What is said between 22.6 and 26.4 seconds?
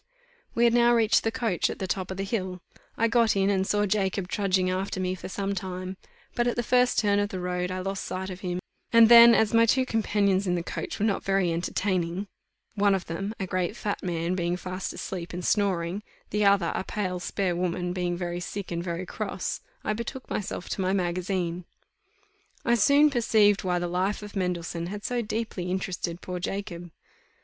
I soon perceived why the life of Mendelssohn had so deeply interested poor